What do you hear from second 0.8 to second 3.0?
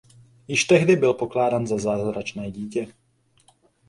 byl pokládán za zázračné dítě.